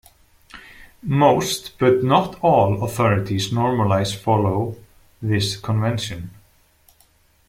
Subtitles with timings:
[1.03, 4.75] Most, but not all, authorities normalise follow
[5.21, 6.31] this convention.